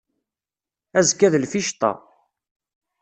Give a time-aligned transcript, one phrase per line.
[0.97, 1.91] Azekka d lficṭa.